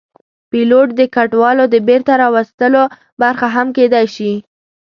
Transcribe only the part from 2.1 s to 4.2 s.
راوستلو برخه هم کېدی